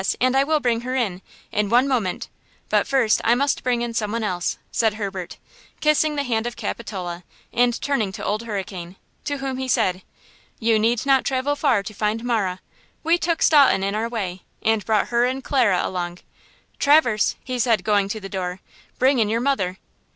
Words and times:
and 0.19 0.35
I 0.35 0.43
will 0.43 0.59
bring 0.59 0.81
her 0.81 0.95
in, 0.95 1.21
in 1.51 1.69
one 1.69 1.87
moment; 1.87 2.27
but 2.69 2.87
first 2.87 3.21
I 3.23 3.35
must 3.35 3.61
bring 3.63 3.83
in 3.83 3.93
some 3.93 4.11
one 4.11 4.23
else," 4.23 4.57
said 4.71 4.95
Herbert, 4.95 5.37
kissing 5.79 6.15
the 6.15 6.23
hand 6.23 6.47
of 6.47 6.55
Capitola 6.55 7.23
and 7.53 7.79
turning 7.79 8.11
to 8.13 8.25
Old 8.25 8.41
Hurricane, 8.41 8.95
to 9.25 9.37
whom 9.37 9.57
he 9.57 9.67
said: 9.67 10.01
"You 10.59 10.79
need 10.79 11.05
not 11.05 11.23
travel 11.23 11.55
far 11.55 11.83
to 11.83 11.93
find 11.93 12.23
Marah. 12.23 12.61
We 13.03 13.19
took 13.19 13.43
Staunton 13.43 13.83
in 13.83 13.93
our 13.93 14.09
way 14.09 14.41
and 14.63 14.83
brought 14.83 15.09
her 15.09 15.25
and 15.25 15.43
Clara 15.43 15.81
along–Traverse!" 15.87 17.35
he 17.43 17.59
said 17.59 17.83
going 17.83 18.09
to 18.09 18.19
the 18.19 18.27
door–" 18.27 18.59
bring 18.97 19.19
in 19.19 19.29
your 19.29 19.39
mother." 19.41 19.77